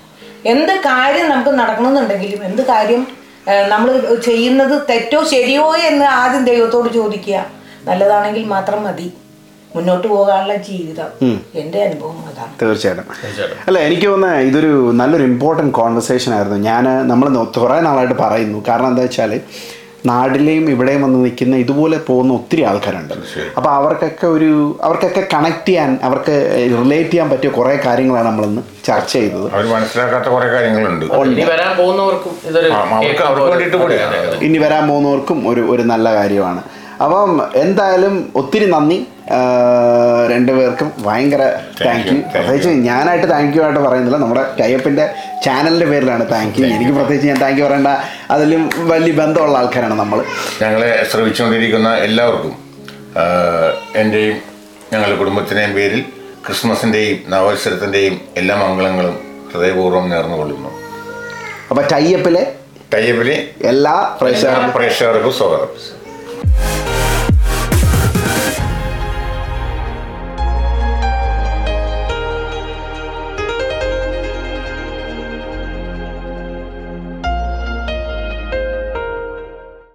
എന്ത് 0.53 0.75
കാര്യം 0.89 1.29
നമുക്ക് 1.31 1.51
നടക്കണമെന്നുണ്ടെങ്കിലും 1.61 2.41
എന്ത് 2.45 2.63
കാര്യം 2.73 3.07
നമ്മൾ 3.69 3.93
ചെയ്യുന്നത് 4.25 4.75
തെറ്റോ 4.91 5.21
ശരിയോ 5.25 5.67
എന്ന് 5.91 6.07
ആദ്യം 6.21 6.45
ദൈവത്തോട് 6.45 6.89
ചോദിക്കുക. 6.95 7.47
നല്ലതാണെങ്കിൽ 7.85 8.45
മാത്രം 8.55 8.81
മതി. 8.85 9.09
മുന്നോട്ട് 9.77 10.07
പോകാനുള്ള 10.09 10.55
ജീവിതം. 10.69 11.09
എന്റെ 11.55 11.81
അനുഭവം 11.87 12.19
അതാണ്. 12.29 12.53
തീർച്ചയായിട്ടും. 12.63 13.07
അല്ല 13.67 13.79
എനിക്ക് 13.79 14.07
തോന്നുന്ന 14.07 14.39
ഇതൊരു 14.51 14.73
നല്ലൊരു 14.95 15.25
ഇമ്പോർട്ടന്റ് 15.25 15.75
കോൺവെർസേഷൻ 15.75 16.35
ആയിരുന്നു. 16.35 16.59
ഞാൻ 16.69 16.85
നമ്മൾ 17.09 17.27
കുറേ 17.45 17.81
നാളായിട്ട് 17.81 18.17
പറയുന്നു. 18.23 18.59
കാരണം 18.69 18.89
എന്താ 18.89 19.03
വെച്ചാൽ 19.03 19.41
നാട്ടിലെയും 20.11 20.65
ഇവിടെയും 20.75 21.03
വന്ന് 21.03 21.19
നിൽക്കുന്ന 21.25 21.57
ഇതുപോലെ 21.65 21.99
പോകുന്ന 22.09 22.33
ഒത്തിരി 22.39 22.63
ആൾക്കാരുണ്ട്. 22.71 23.15
അപ്പോൾ 23.57 23.71
അവർക്കൊക്കെ 23.79 24.27
ഒരു 24.37 24.51
അവർക്കൊക്കെ 24.83 25.23
കണക്ട് 25.35 25.67
ചെയ്യാൻ 25.69 25.91
അവർക്ക് 26.09 26.35
റിലേറ്റ് 26.83 27.11
ചെയ്യാൻ 27.11 27.29
പറ്റിയ 27.31 27.51
കുറേ 27.59 27.75
കാര്യങ്ങളാണ് 27.87 28.27
നമ്മളിന്ന് 28.29 28.63
ചർച്ച 28.89 29.13
ചെയ്തത്. 29.13 29.47
അവർ 29.55 29.67
മനസ്സിലാക്കാത്ത 29.75 30.29
കുറേ 30.37 30.49
കാര്യങ്ങളുണ്ട്. 30.55 31.05
ഇനി 34.49 34.59
വരാൻ 34.65 34.89
പോകുന്നവർക്കും 34.89 35.39
ഒരു 35.53 35.65
ഒരു 35.75 35.83
നല്ല 35.93 36.15
കാര്യമാണ്. 36.15 36.63
അപ്പം 37.05 37.31
എന്തായാലും 37.65 38.15
ഒത്തിരി 38.37 38.67
നന്ദി. 38.77 38.99
രണ്ടുപേർക്കും 40.33 40.89
ഭയങ്കര 41.07 41.43
താങ്ക് 41.87 42.09
യു 42.09 42.17
you, 42.17 42.23
പ്രത്യേകിച്ച് 42.33 42.71
ഞാനായിട്ട് 42.89 43.29
താങ്ക് 43.33 43.57
യു 43.57 43.63
ആയിട്ട് 43.65 43.81
പറയുന്നില്ല. 43.87 44.19
നമ്മുടെ 44.25 44.43
കയ്യപ്പിന്റെ 44.61 45.05
ചാനലിന്റെ 45.47 45.87
പേരിലാണ് 45.93 46.25
താങ്ക് 46.35 46.59
യു 46.61 46.67
എനിക്ക് 46.77 46.93
പ്രത്യേകിച്ച് 46.99 47.29
ഞാൻ 47.33 47.41
താങ്ക് 47.45 47.59
യു 47.61 47.65
പറയേണ്ട 47.67 47.93
അതിലും 48.35 48.63
വലിയ 48.93 49.15
ബന്ധമുള്ള 49.23 49.57
ആൾക്കാരാണ് 49.63 49.97
നമ്മൾ 50.03 50.21
ഞങ്ങളെ 50.63 50.91
ശ്രമിച്ചുകൊണ്ടിരിക്കുന്ന 51.13 51.91
എല്ലാവർക്കും 52.07 52.55
എന്റെയും 54.03 54.37
ഞങ്ങളുടെ 54.93 55.17
കുടുംബത്തിന്റെയും 55.23 55.75
പേരിൽ 55.79 56.03
ക്രിസ്മസിന്റെയും 56.47 57.19
നവവത്സരത്തിന്റെയും 57.35 58.17
എല്ലാ 58.43 58.57
മംഗളങ്ങളും 58.63 59.17
ഹൃദയപൂർവം 59.53 60.07
നേർന്നുകൊള്ളുന്നു. 60.15 60.71
അപ്പോൾ 61.71 61.85
ടൈപ്പിലെ 61.93 62.45
ടൈയപ്പിലെ 62.95 63.37
എല്ലാ 63.73 63.95
പ്രേക്ഷകർക്കും 64.21 65.33
സ്വാഗതം. 65.41 65.71